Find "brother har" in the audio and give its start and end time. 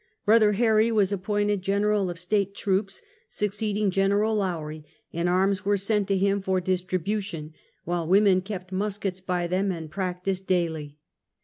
0.25-0.77